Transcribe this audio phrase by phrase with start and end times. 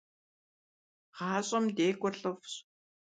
[1.15, 2.53] ГъашӀэм декӀур лӀыфӀщ.